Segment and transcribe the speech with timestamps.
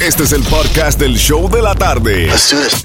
[0.00, 2.30] Este es el podcast del show de la tarde.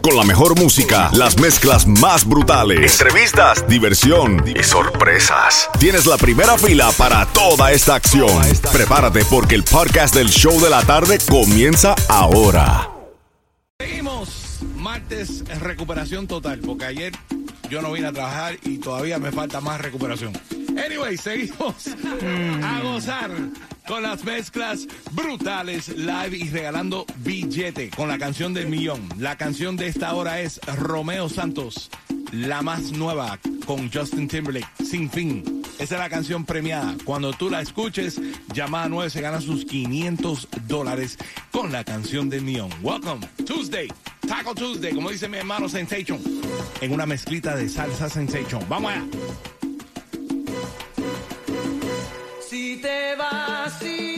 [0.01, 5.69] Con la mejor música, las mezclas más brutales, entrevistas, diversión y sorpresas.
[5.79, 8.41] Tienes la primera fila para toda esta acción.
[8.71, 12.89] Prepárate porque el podcast del show de la tarde comienza ahora.
[13.79, 14.29] Seguimos.
[14.75, 17.13] Martes recuperación total, porque ayer
[17.69, 20.33] yo no vine a trabajar y todavía me falta más recuperación.
[20.83, 21.75] Anyway, seguimos
[22.63, 23.29] a gozar
[23.87, 29.07] con las mezclas brutales live y regalando billete con la canción del millón.
[29.17, 31.89] La canción de esta hora es Romeo Santos,
[32.31, 35.63] la más nueva con Justin Timberlake, Sin Fin.
[35.79, 36.95] Esa es la canción premiada.
[37.03, 38.19] Cuando tú la escuches,
[38.53, 41.17] llamada 9 se gana sus 500 dólares
[41.51, 42.69] con la canción del millón.
[42.81, 43.87] Welcome, Tuesday.
[44.27, 46.21] Taco Tuesday, como dice mi hermano Sensation,
[46.79, 48.63] en una mezclita de salsa Sensation.
[48.69, 49.05] Vamos allá.
[52.83, 54.12] Te vas, si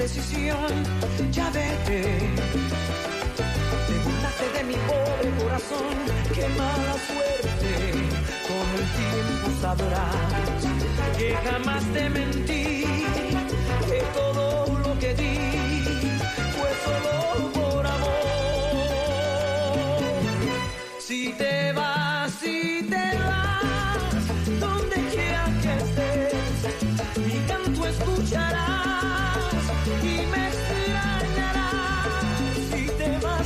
[0.00, 0.72] decisión,
[1.30, 2.02] ya vete.
[3.86, 5.94] Te burlaste de mi pobre corazón,
[6.34, 7.72] qué mala suerte.
[8.48, 10.56] Con el tiempo sabrás
[11.18, 12.84] que jamás te mentí,
[13.88, 15.36] que todo lo que di
[16.56, 17.49] fue solo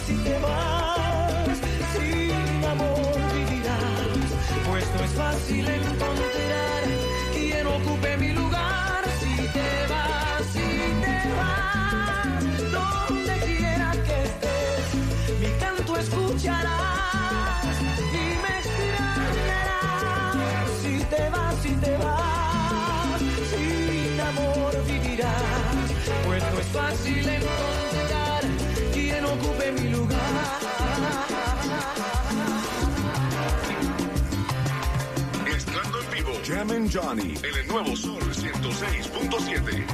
[0.06, 1.58] si te vas,
[1.94, 4.18] sin amor vivirás,
[4.68, 6.84] pues no es fácil encontrar
[7.32, 9.04] quien ocupe mi lugar.
[9.20, 10.68] Si te vas, si
[11.04, 14.86] te vas, donde quiera que estés,
[15.40, 17.64] mi canto escucharás
[18.12, 20.34] y me extrañarás.
[20.82, 23.20] Si te vas, si te vas,
[23.50, 25.86] sin amor vivirás,
[26.26, 27.63] pues no es fácil encontrar
[36.64, 39.84] Jam and Johnny en el nuevo Sol 106.7.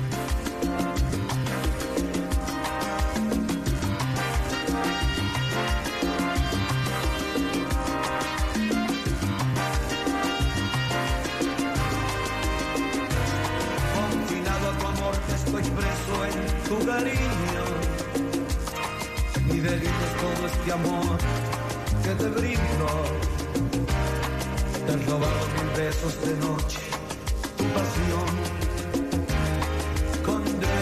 [13.94, 16.34] Confinado a tu amor, estoy preso en
[16.68, 17.64] tu cariño.
[19.46, 21.18] Mi delito es todo este amor
[22.04, 23.30] que te brindo.
[24.86, 26.80] Te han robado mil besos de noche,
[27.56, 28.30] tu pasión.
[30.24, 30.80] Condéname.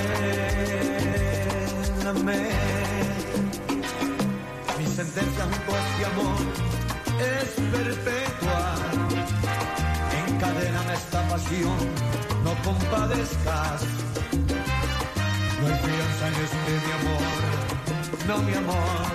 [4.78, 6.38] Mi sentencia junto a este amor
[7.34, 8.62] es perpetua.
[10.28, 11.78] Encadéname esta pasión,
[12.44, 13.80] no compadezcas.
[15.60, 17.26] No hay fianza en este mi amor,
[18.28, 19.06] no mi amor.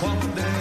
[0.00, 0.55] Condéname.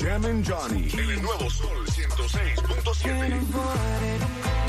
[0.00, 0.88] Jam and Johnny.
[0.94, 4.59] En el nuevo Sol 106.7.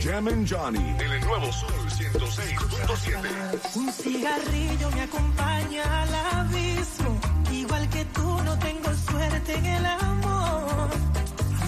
[0.00, 0.78] Jam and Johnny.
[0.78, 3.76] En el nuevo Sol 106.7.
[3.76, 7.20] Un cigarrillo me acompaña al abismo.
[7.52, 10.88] Igual que tú, no tengo suerte en el amor.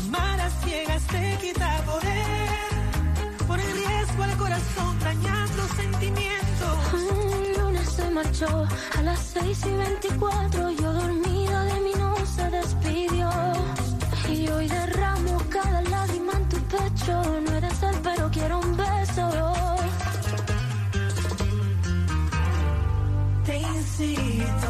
[0.06, 3.46] Amar a ciegas te quita poder.
[3.46, 6.78] Por el riesgo al corazón, dañando sentimientos.
[6.94, 10.70] Un lunes se marchó a las 6 y 24.
[10.70, 13.30] Yo dormida de mí no se despidió.
[14.30, 17.51] Y hoy derramo cada lágrima en tu pecho.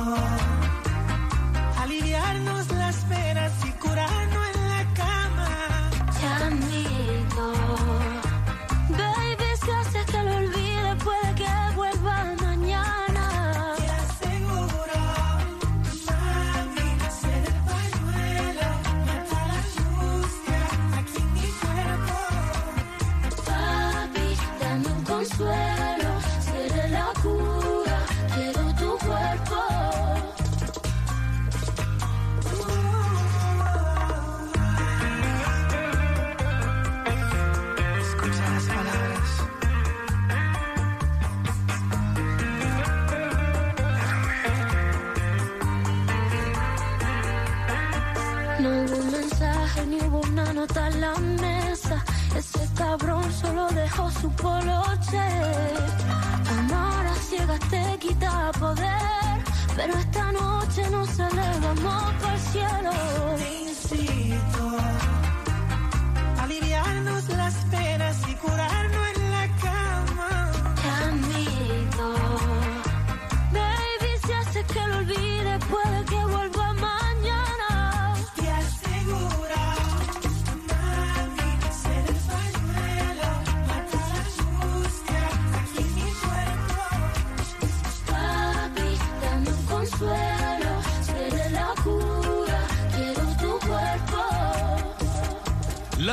[0.05, 0.52] more.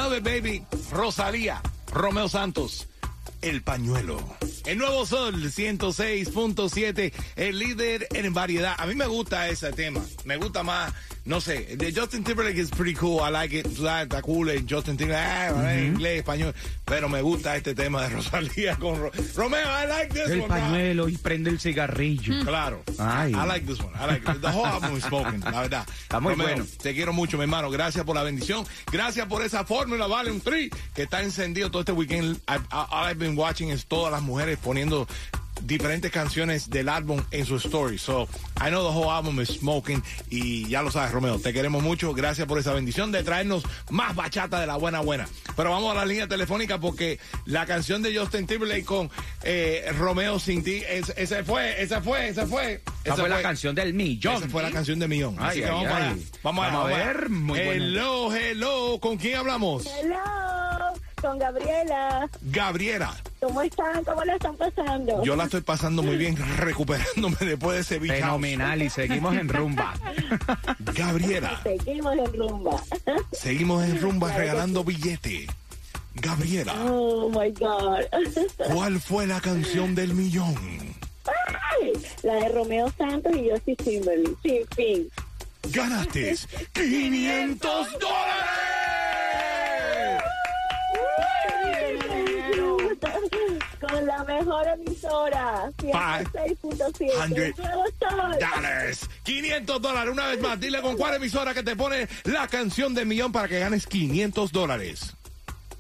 [0.10, 0.66] Love it, baby.
[0.92, 1.62] Rosalía.
[1.94, 2.88] Romeo Santos.
[3.44, 4.18] El pañuelo.
[4.66, 7.14] El nuevo Sol 106.7.
[7.36, 8.74] El líder en variedad.
[8.80, 10.02] A mí me gusta ese tema.
[10.26, 10.92] Me gusta más.
[11.26, 11.76] No sé.
[11.78, 13.20] De Justin Timberlake is pretty cool.
[13.22, 13.66] I like it.
[13.68, 14.50] Está cool.
[14.68, 15.54] Justin Timberlake.
[15.56, 16.54] ah, Inglés, español.
[16.86, 19.60] Pero me gusta este tema de Rosalía con Ro- Romeo.
[19.68, 20.48] I like this El one.
[20.48, 20.48] bro.
[20.48, 22.44] pañuelo y prende el cigarrillo.
[22.44, 22.84] Claro.
[22.98, 23.32] Ay.
[23.34, 23.92] I like this one.
[23.96, 24.42] I like it.
[24.42, 25.88] The whole album is smoking, la verdad.
[26.02, 26.66] Está muy bueno.
[26.82, 27.70] Te quiero mucho, mi hermano.
[27.70, 28.66] Gracias por la bendición.
[28.92, 32.38] Gracias por esa fórmula Valium 3 que está encendido todo este weekend.
[32.48, 35.08] I- I- all I've been watching es todas las mujeres poniendo
[35.62, 37.98] diferentes canciones del álbum en su story.
[37.98, 38.28] So,
[38.60, 40.04] I know the whole album is smoking.
[40.30, 41.40] Y ya lo sabes, Romeo.
[41.40, 42.14] Te queremos mucho.
[42.14, 45.28] Gracias por esa bendición de traernos más bachata de la buena buena.
[45.56, 49.10] Pero vamos a la línea telefónica porque la canción de Justin Timberlake con
[49.44, 52.82] eh, Romeo sin ti, es- esa fue, esa fue, esa fue.
[53.04, 54.36] Esa fue la canción del millón.
[54.36, 55.36] Esa fue la canción de Millón.
[55.40, 55.92] Ay, Así que vamos, ay.
[55.92, 57.74] Para, vamos, allá, Vamos a ver, muy buena.
[57.86, 59.00] Hello, hello.
[59.00, 59.86] ¿Con quién hablamos?
[59.86, 60.16] Hello,
[61.22, 62.30] con Gabriela.
[62.42, 63.16] Gabriela.
[63.40, 64.04] ¿Cómo están?
[64.04, 65.24] ¿Cómo la están pasando?
[65.24, 68.14] Yo la estoy pasando muy bien, recuperándome después de ese bicho.
[68.16, 69.94] Fenomenal y seguimos en rumba.
[70.80, 71.60] Gabriela.
[71.64, 72.84] Seguimos en rumba.
[73.32, 75.48] Seguimos en rumba regalando billete.
[76.16, 78.02] Gabriela, Oh my God.
[78.74, 80.56] ¿cuál fue la canción del millón?
[81.26, 84.36] Ay, La de Romeo Santos y Justin Timberlake.
[84.42, 85.10] Sin fin.
[85.72, 86.36] Ganaste
[86.74, 88.79] 500 dólares.
[94.10, 95.70] La mejor emisora.
[95.78, 97.56] 106.7.
[97.58, 98.38] Nuevo Sol.
[98.56, 99.10] dólares.
[99.24, 100.12] 500 dólares.
[100.14, 103.48] Una vez más, dile con cuál emisora que te pone la canción del millón para
[103.48, 105.14] que ganes 500 dólares.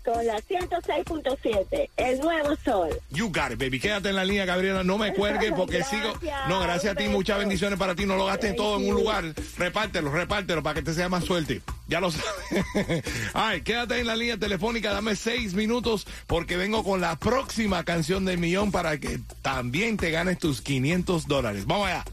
[0.05, 2.89] con la 106.7, el nuevo sol.
[3.09, 3.79] You got it, baby.
[3.79, 4.83] Quédate en la línea, Gabriela.
[4.83, 6.13] No me cuelgues porque Gracias, sigo.
[6.47, 7.07] No, gracias a ti.
[7.07, 8.05] Muchas bendiciones para ti.
[8.05, 9.23] No lo gastes todo en un lugar.
[9.57, 11.61] Repártelo, repártelo para que te sea más suerte.
[11.89, 13.03] Ya lo sabes.
[13.33, 14.93] Ay, quédate en la línea telefónica.
[14.93, 20.11] Dame seis minutos porque vengo con la próxima canción del millón para que también te
[20.11, 21.65] ganes tus 500 dólares.
[21.65, 22.05] Vamos allá.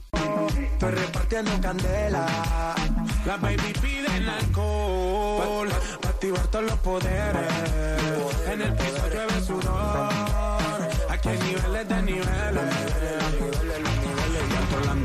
[0.73, 2.75] Estoy repartiendo candela.
[3.27, 5.69] La baby piden alcohol.
[6.01, 7.53] Pa' activar todos los poderes.
[8.51, 10.89] En el piso llueve sudor.
[11.11, 12.96] Aquí hay niveles de niveles.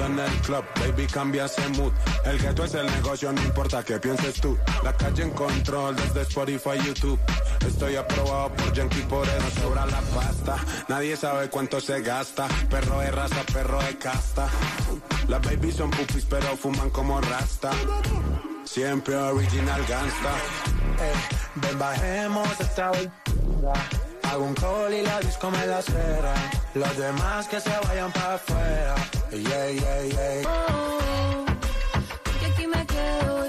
[0.05, 1.91] En el club, baby cambia ese mood.
[2.25, 4.57] El gueto es el negocio, no importa qué pienses tú.
[4.83, 7.19] La calle en control desde Spotify, YouTube.
[7.67, 10.57] Estoy aprobado por Yankee, por eso sobra la pasta.
[10.87, 12.47] Nadie sabe cuánto se gasta.
[12.69, 14.49] Perro de raza, perro de casta.
[15.27, 17.69] Las babies son pupis pero fuman como rasta.
[18.63, 20.31] Siempre original gangsta.
[20.99, 21.13] Eh,
[21.55, 22.91] Ven bajemos esta
[24.23, 26.33] Hago un call y la disco me la espera.
[26.73, 28.95] Los demás que se vayan para afuera
[29.33, 30.43] Yeah, yeah, yeah.
[30.45, 31.45] Oh,
[32.23, 33.47] porque aquí me quedo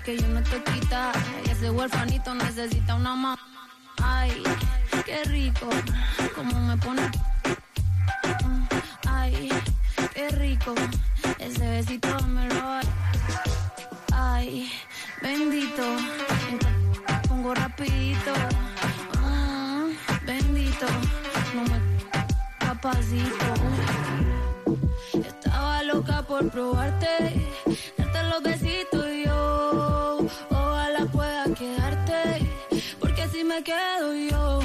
[0.00, 1.12] porque yo no te quita.
[1.44, 3.38] Y ese huerfanito necesita una mamá.
[4.02, 4.42] Ay,
[5.04, 5.68] qué rico,
[6.34, 7.02] como me pone.
[9.06, 9.50] Ay,
[10.14, 10.74] qué rico,
[11.38, 12.80] ese besito me lo.
[14.12, 14.72] Ay,
[15.20, 15.84] bendito,
[17.28, 18.32] pongo rapidito.
[19.22, 19.90] Mm,
[20.24, 20.86] bendito,
[21.54, 21.78] no me
[22.58, 23.52] capacito.
[25.12, 27.46] Estaba loca por probarte,
[33.60, 34.60] me quedo yo.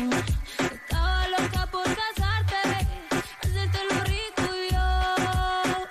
[0.60, 2.56] Estaba loca por casarte,
[3.42, 4.82] hacerte lo rico y yo.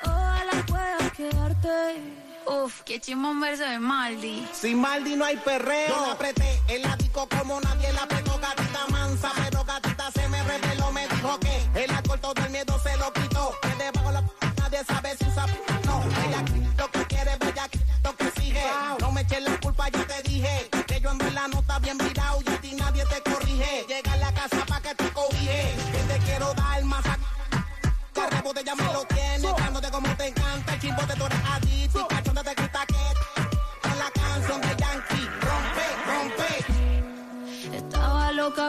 [0.04, 2.00] Ojalá pueda quedarte.
[2.46, 4.46] Uf, qué chimón verso de Maldi.
[4.52, 5.88] Sin Maldi no hay perreo.
[5.88, 9.32] Yo la apreté el látigo como nadie la apretó, gatita mansa.
[9.36, 12.73] Pero gatita se me reveló, me dijo que el alcohol todo el miedo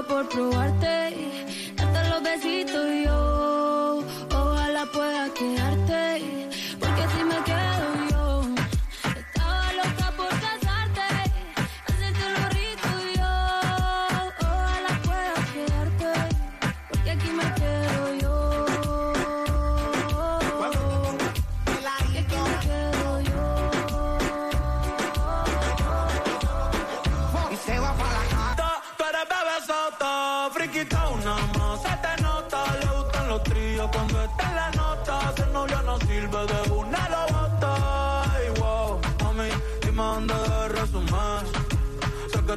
[0.04, 1.16] por probarte,
[1.78, 4.04] darte los besitos yo.
[4.30, 6.50] Ojalá pueda quedarte,
[6.80, 7.55] porque si me quedo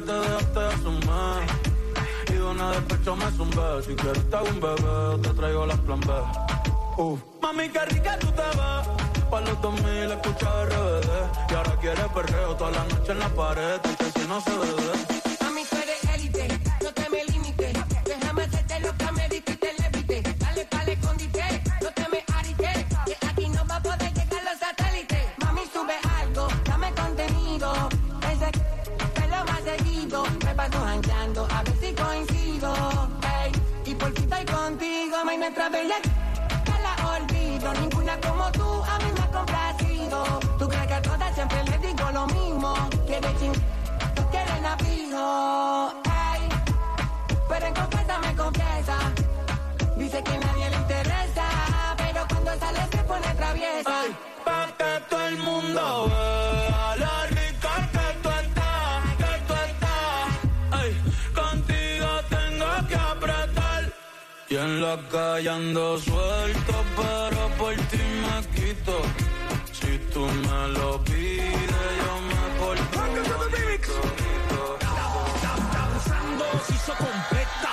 [0.09, 1.45] te dejaste de asumir
[2.29, 3.83] Y de una despecho me zumbé.
[3.85, 6.13] Si quieres te hago un bebé, te traigo las plan B.
[6.97, 7.19] Uf.
[7.41, 8.87] Mami, qué rica tú te ves.
[9.29, 11.09] Pa' los 2000 escucha RBD
[11.51, 13.79] Y ahora quieres perreo toda la noche en la pared.
[13.81, 15.18] Que si no se bebe
[35.49, 35.95] nuestra bella.
[36.67, 40.23] No la olvido, ninguna como tú a mí me ha complacido.
[40.59, 42.73] Tú crees que a todas siempre les digo lo mismo.
[43.07, 43.53] Quiere ching
[44.15, 46.49] tú quieres navijo, ey.
[47.49, 48.97] Pero en confianza me confiesa.
[49.97, 51.45] Dice que nadie le interesa,
[51.97, 54.01] pero cuando sale se pone traviesa.
[54.01, 54.15] Ay,
[54.45, 56.28] pa' que todo el mundo
[64.61, 69.01] en la calle ando suelto, pero por ti me quito.
[69.71, 73.93] Si tú me lo pides, yo me porto bonito.
[76.69, 77.71] hizo completa.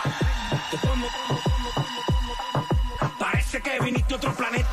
[3.18, 4.65] Parece que viniste a otro planeta.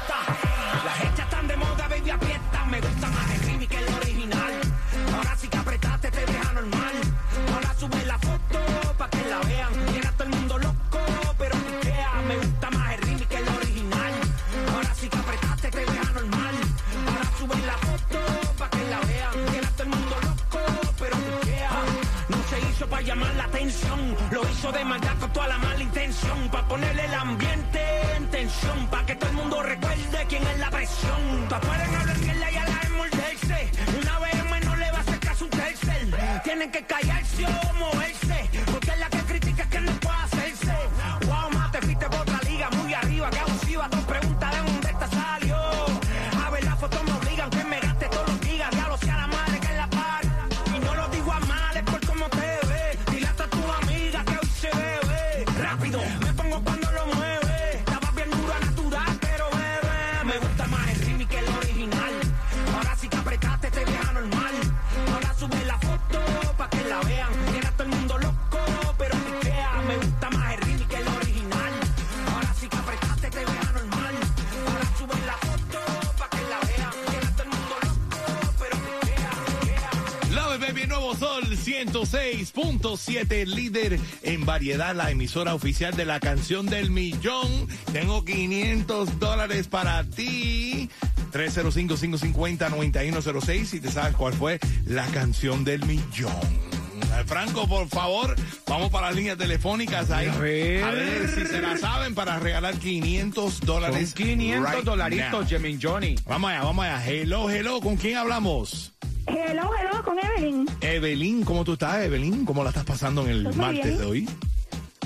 [81.93, 87.67] 106.7, líder en variedad, la emisora oficial de la canción del millón.
[87.91, 90.89] Tengo 500 dólares para ti.
[91.31, 96.31] 305-550-9106 si te sabes cuál fue la canción del millón.
[96.31, 98.35] Eh, Franco, por favor,
[98.67, 100.29] vamos para las líneas telefónicas ahí.
[100.29, 100.83] A ver.
[100.83, 104.09] A ver si se la saben para regalar 500 dólares.
[104.09, 105.47] Son 500 right dolaritos.
[105.47, 106.15] Jemin Johnny.
[106.25, 107.05] Vamos allá, vamos allá.
[107.05, 108.93] Hello, hello, ¿con quién hablamos?
[109.27, 110.67] Hello, hello, con Evelyn.
[110.81, 112.45] Evelyn, ¿cómo tú estás, Evelyn?
[112.45, 113.97] ¿Cómo la estás pasando en el Muy martes bien.
[113.97, 114.29] de hoy?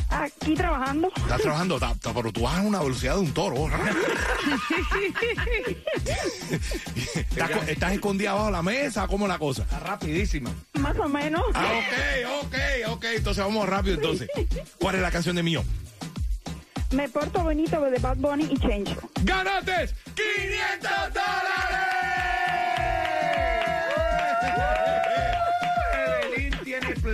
[0.10, 1.10] Aquí trabajando.
[1.16, 3.68] Estás trabajando, ta- ta- pero tú vas a una velocidad de un toro.
[7.16, 9.06] ¿Estás, estás escondida bajo la mesa?
[9.08, 9.64] ¿Cómo es la cosa?
[9.64, 10.50] Está rapidísima.
[10.74, 11.44] Más o menos.
[11.54, 12.56] Ah, ok, ok,
[12.94, 13.06] ok.
[13.18, 14.30] Entonces vamos rápido entonces.
[14.80, 15.66] ¿Cuál es la canción de Millón?
[16.92, 18.96] Me porto bonito de Bad Bunny y Chencho.
[19.24, 21.57] ¡Ganates 500 dólares!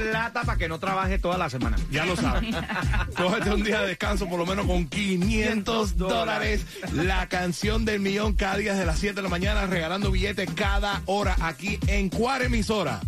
[0.09, 1.77] Plata para que no trabaje toda la semana.
[1.91, 2.55] Ya lo saben.
[3.17, 6.65] Cógete un día de descanso por lo menos con 500 dólares.
[6.93, 11.01] La canción del millón cada día desde las 7 de la mañana regalando billetes cada
[11.05, 13.01] hora aquí en cuál emisora.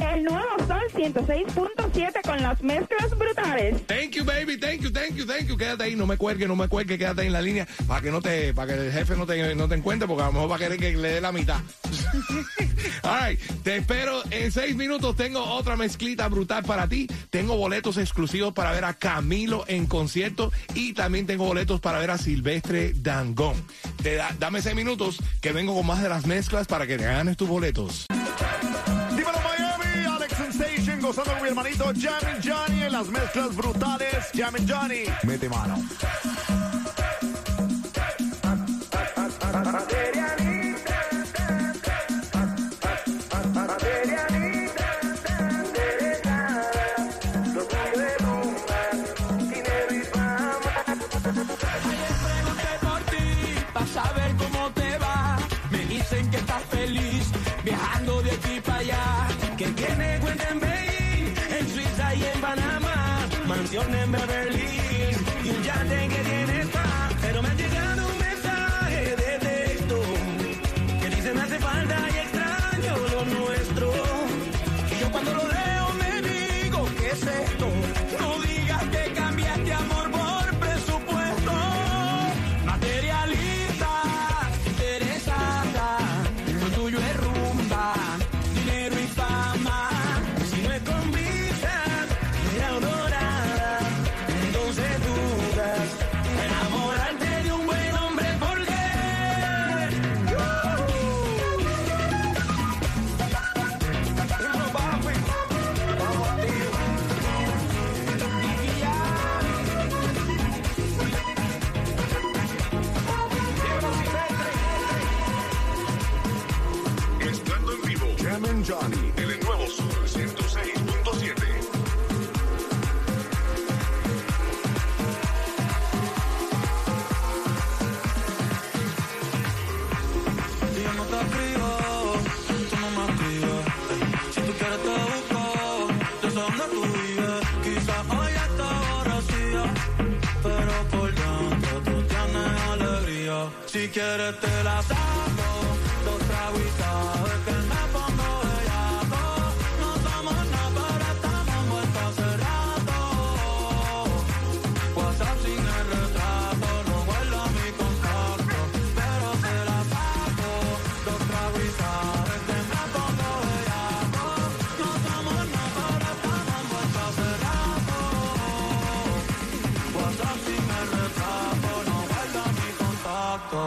[0.00, 3.86] El nuevo Sol 106.7 con las mezclas brutales.
[3.86, 4.56] Thank you, baby.
[4.58, 5.56] Thank you, thank you, thank you.
[5.56, 8.10] Quédate ahí, no me cuelgue, no me cuelgue, quédate ahí en la línea para que
[8.10, 10.50] no te, para que el jefe no te, no te encuentre, porque a lo mejor
[10.50, 11.60] va a querer que le dé la mitad.
[13.02, 15.16] All right, te espero en seis minutos.
[15.16, 17.06] Tengo otra mezclita brutal para ti.
[17.30, 22.10] Tengo boletos exclusivos para ver a Camilo en concierto y también tengo boletos para ver
[22.10, 23.54] a Silvestre Dangón.
[24.02, 27.04] Te da- dame seis minutos que vengo con más de las mezclas para que te
[27.04, 28.06] ganes tus boletos.
[31.50, 34.30] Hermanito Jammin Johnny en las mezclas brutales.
[34.32, 35.76] Jammin Johnny, mete mano.
[64.12, 64.39] remember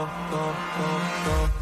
[0.05, 1.52] go, go, go.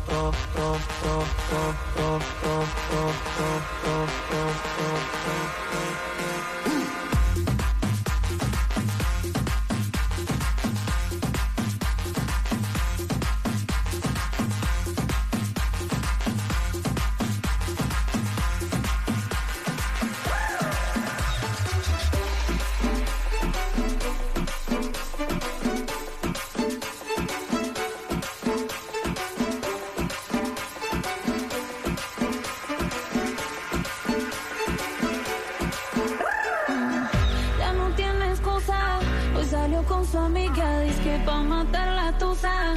[39.41, 42.75] Hoy salió con su amiga, dice que pa' matar la tusa.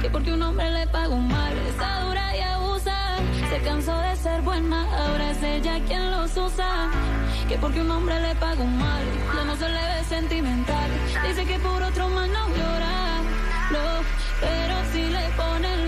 [0.00, 2.96] Que porque un hombre le paga un mal, está dura y abusa.
[3.50, 6.88] Se cansó de ser buena, ahora es ella quien los usa.
[7.46, 9.04] Que porque un hombre le paga un mal,
[9.36, 10.90] ya no se le ve sentimental.
[11.26, 13.20] Dice que por otro más no llora.
[13.70, 13.86] No,
[14.40, 15.87] pero si le ponen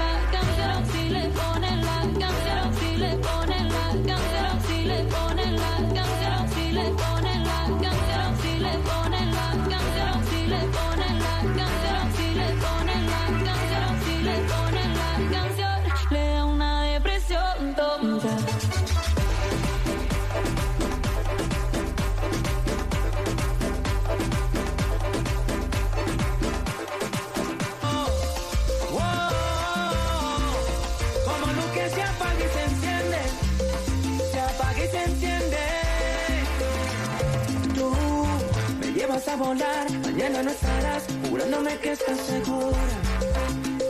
[39.40, 42.94] volar, mañana no estarás, jurándome que estás segura.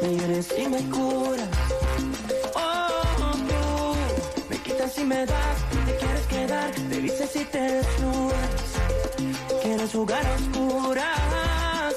[0.01, 1.49] Me vienes y me curas.
[2.55, 8.61] Oh, tú me quitas y me das, te quieres quedar, te dices y te desnudas.
[9.63, 11.95] Quieres jugar a oscuras.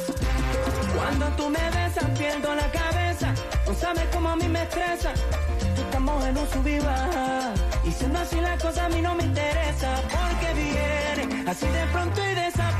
[0.96, 3.34] Cuando tú me besas, pierdo la cabeza.
[3.68, 5.14] No sabes cómo a mí me estresa.
[5.86, 6.80] Estamos en un sub y.
[7.88, 9.90] Y siendo así la cosa a mí no me interesa.
[10.16, 12.73] Porque viene así de pronto y desaparece.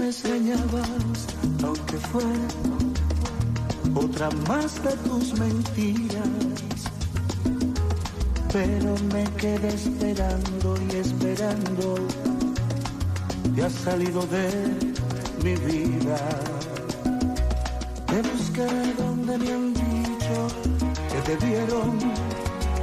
[0.00, 1.26] Me extrañabas,
[1.62, 2.24] aunque fue
[3.94, 6.28] otra más de tus mentiras.
[8.52, 11.94] Pero me quedé esperando y esperando.
[13.54, 14.48] Te has salido de
[15.44, 16.18] mi vida.
[18.06, 20.36] Te busqué donde me han dicho
[21.10, 21.98] que te vieron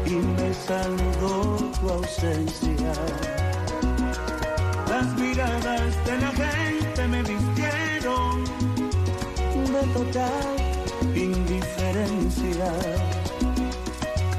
[0.05, 2.93] y me saludó tu ausencia.
[4.89, 6.76] Las miradas de la gente
[9.97, 10.55] total
[11.15, 12.69] indiferencia.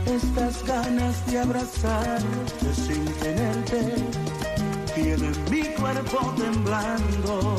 [0.06, 3.82] Estas ganas de abrazarte sin tenerte
[4.94, 7.56] tienen mi cuerpo temblando.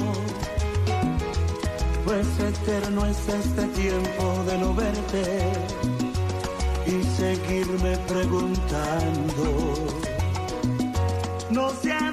[2.06, 5.26] Pues eterno es este tiempo de no verte
[6.88, 9.46] y seguirme preguntando.
[11.52, 12.12] No sé a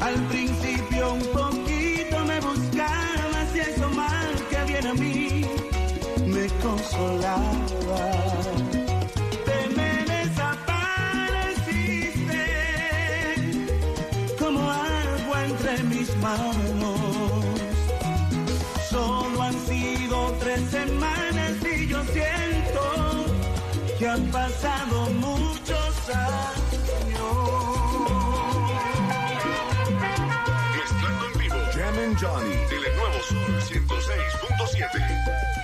[0.00, 3.60] Al principio un poquito me buscabas y
[4.86, 5.44] a mí
[6.26, 8.10] me consolaba.
[9.46, 12.44] Te me desapareciste
[14.38, 17.00] como agua entre mis manos.
[18.90, 22.82] Solo han sido tres semanas y yo siento
[23.98, 26.71] que han pasado muchos años.
[32.18, 32.56] Johnny.
[32.68, 33.38] Telenuevo Sur
[33.80, 35.61] 106.7.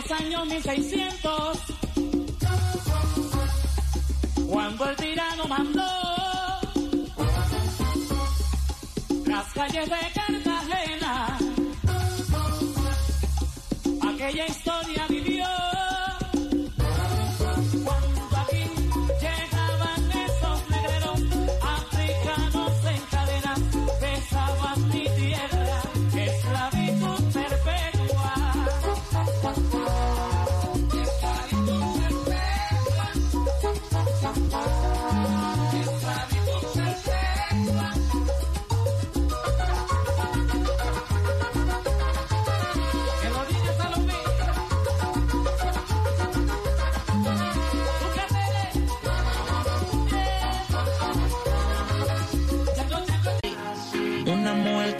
[0.00, 1.58] los años 1600,
[4.48, 5.82] cuando el tirano mandó
[9.26, 10.07] las calles de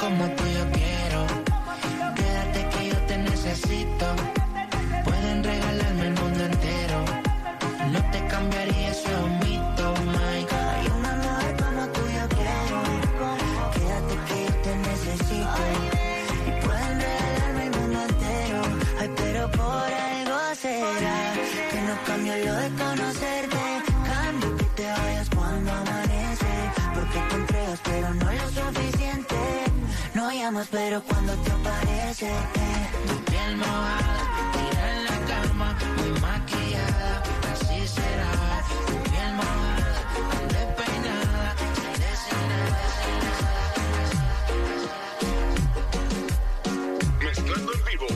[0.09, 0.48] como tú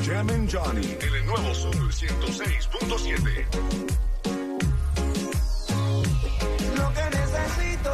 [0.01, 0.83] Jam and Johnny.
[0.99, 3.47] Telenuevo Sur 106.7.
[6.77, 7.93] Lo que necesito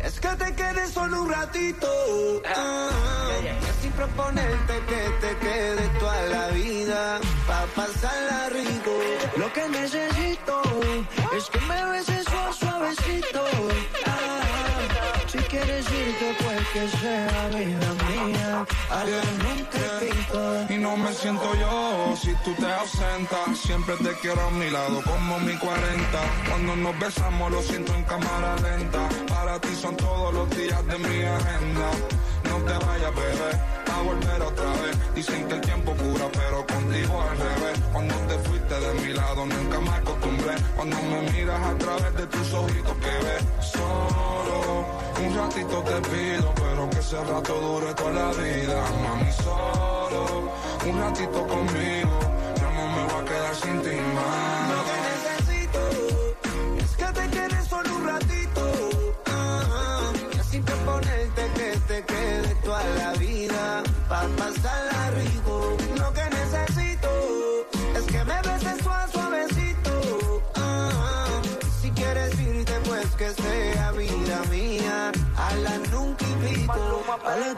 [0.00, 1.88] es que te quedes solo un ratito.
[2.46, 2.90] Ah,
[3.42, 7.20] y así proponerte que te quedes toda la vida.
[7.46, 8.92] Pa' pasarla rico.
[9.36, 10.62] Lo que necesito
[11.36, 13.44] es que me beses suave, suavecito.
[14.06, 14.42] Ah,
[15.26, 18.66] si quieres irte, pues que sea vida mía.
[20.68, 23.58] Y no me siento yo si tú te ausentas.
[23.58, 26.18] Siempre te quiero a mi lado como mi 40.
[26.48, 29.08] Cuando nos besamos lo siento en cámara lenta.
[29.28, 31.90] Para ti son todos los días de mi agenda.
[32.50, 33.60] No te vayas, bebé,
[33.92, 35.14] a volver otra vez.
[35.14, 37.80] Dicen que el tiempo cura, pero contigo al revés.
[37.92, 40.54] Cuando te fuiste de mi lado nunca me acostumbré.
[40.76, 45.01] Cuando me miras a través de tus ojitos que ves solo.
[45.20, 48.84] Un ratito te pido, pero que ese rato dure toda la vida.
[49.02, 50.52] Mami, solo
[50.86, 52.21] un ratito conmigo.
[77.32, 77.54] A las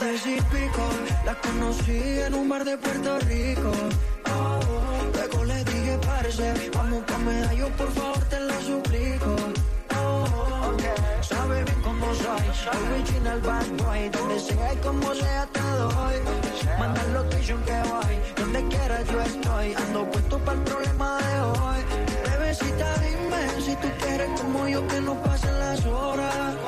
[0.53, 0.87] pico,
[1.25, 3.73] la conocí en un bar de Puerto Rico.
[4.33, 4.61] Oh,
[5.13, 9.35] luego le dije, parece, vamos pa' medallo, por favor, te lo suplico.
[9.99, 10.95] Oh, okay.
[11.23, 14.09] Sabe bien cómo soy, soy original al bad boy.
[14.11, 16.17] Donde sea y como sea te doy.
[16.79, 19.75] Manda el location que voy, donde quiera yo estoy.
[19.75, 21.81] Ando puesto para el problema de hoy.
[22.31, 26.64] Bebecita, dime si tú quieres como yo que no pasen las horas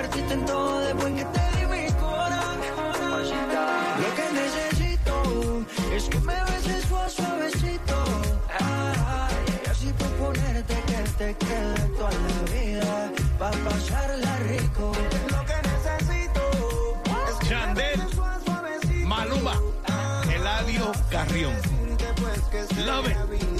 [0.00, 2.60] convertiste en todo después que te di mi corazón.
[4.02, 6.84] Lo que necesito es que me beses
[7.14, 7.96] suavecito.
[8.58, 9.34] Ay,
[9.64, 14.92] y así proponerte que te quede toda la vida para pasarla rico.
[15.30, 16.42] Lo que necesito
[17.28, 19.08] es que Chandel, me suavecito.
[19.08, 19.60] Maluma,
[20.34, 21.54] Eladio Carrión.
[22.50, 23.59] Pues, Love it.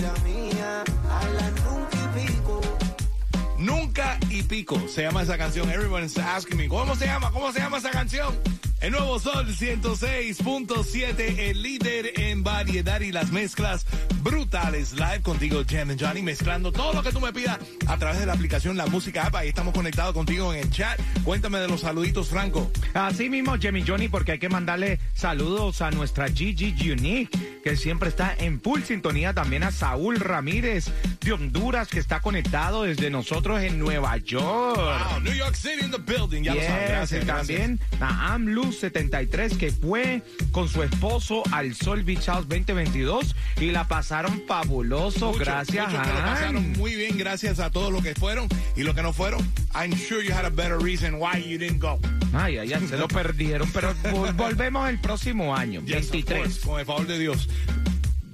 [4.51, 5.71] Pico se llama esa canción.
[5.71, 7.31] Everyone's asking me, ¿cómo se llama?
[7.31, 8.37] ¿Cómo se llama esa canción?
[8.81, 13.87] El nuevo Sol 106.7, el líder en variedad y las mezclas
[14.23, 14.93] brutales.
[14.93, 18.33] Live contigo, and Johnny, mezclando todo lo que tú me pidas a través de la
[18.33, 19.37] aplicación La Música App.
[19.37, 20.99] Ahí estamos conectados contigo en el chat.
[21.25, 22.71] Cuéntame de los saluditos, Franco.
[22.95, 28.09] Así mismo, Jimmy Johnny, porque hay que mandarle saludos a nuestra Gigi Unique, que siempre
[28.09, 29.33] está en full sintonía.
[29.35, 30.87] También a Saúl Ramírez
[31.21, 34.77] de Honduras, que está conectado desde nosotros en Nueva York.
[34.77, 36.43] Wow, New York City in the building.
[36.43, 36.81] Ya lo sabes.
[36.81, 42.49] Yes, Gracias, también a AMLU 73 que fue con su esposo al Sol Beach House
[42.49, 45.27] 2022 y la pasaron fabuloso.
[45.29, 48.49] Mucho, gracias mucho, que lo a pasaron muy bien gracias a todos los que fueron
[48.75, 49.41] y los que no fueron.
[49.73, 52.01] I'm sure you had a better reason why you didn't go.
[52.33, 56.41] Ay, ay, ay, se lo perdieron, pero vol- volvemos el próximo año, Yes, of 23.
[56.43, 57.49] course, con el favor de Dios.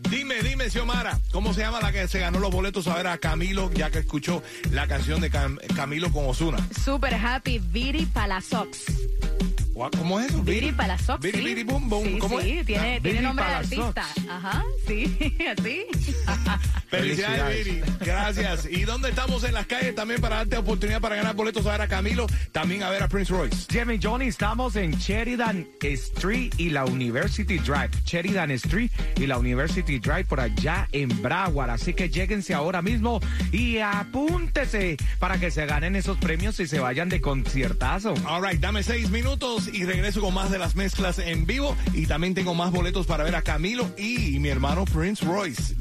[0.08, 3.18] Dime, dime, Xiomara, ¿cómo se llama la que se ganó los boletos a ver a
[3.18, 6.58] Camilo, ya que escuchó la canción de Cam- Camilo con Osuna?
[6.84, 8.78] Super happy, Viri Palazox.
[9.98, 10.42] ¿Cómo es eso?
[10.42, 11.20] Viri Palazox.
[11.20, 11.44] Viri, sí.
[11.44, 12.04] Viri, boom, boom.
[12.06, 12.66] Sí, ¿Cómo sí, es?
[12.66, 14.06] tiene, Ah, tiene nombre de artista.
[14.28, 15.16] Ajá, sí,
[15.58, 15.84] así.
[16.88, 17.82] Felicidades, Viri.
[18.00, 18.66] Gracias.
[18.70, 21.82] ¿Y dónde estamos en las calles también para darte oportunidad para ganar boletos a ver
[21.82, 23.66] a Camilo, también a ver a Prince Royce?
[23.70, 27.90] Jimmy Johnny, estamos en Sheridan Street y la University Drive.
[28.04, 31.70] Sheridan Street y la University Drive por allá en Broward.
[31.70, 33.20] Así que lléguense ahora mismo
[33.52, 38.14] y apúntese para que se ganen esos premios y se vayan de conciertazo.
[38.26, 41.76] All right, dame seis minutos y regreso con más de las mezclas en vivo.
[41.92, 45.74] Y también tengo más boletos para ver a Camilo y mi hermano Prince Royce.